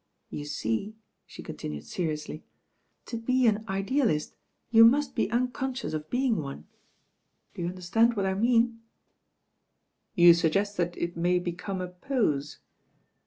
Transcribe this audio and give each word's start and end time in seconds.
You 0.31 0.45
see," 0.45 0.95
she 1.27 1.43
continued 1.43 1.85
seri 1.85 2.13
ously, 2.13 2.43
"to 3.05 3.17
be 3.17 3.45
an 3.45 3.63
idealist 3.67 4.33
you 4.71 4.83
must 4.83 5.13
be 5.15 5.29
unconprious 5.29 5.93
of 5.93 6.09
being 6.09 6.37
one. 6.37 6.65
Do 7.53 7.61
you 7.61 7.67
understand 7.67 8.15
what 8.15 8.25
I 8.25 8.33
mean?" 8.33 8.63
XH£ 8.63 8.65
TWO 8.65 8.67
DRAGONS'* 8.67 10.13
4a 10.17 10.17
"You 10.17 10.49
luggett 10.49 10.75
that 10.77 10.97
it 10.97 11.17
may 11.17 11.37
become 11.37 11.81
a 11.81 11.87
pote." 11.89 12.57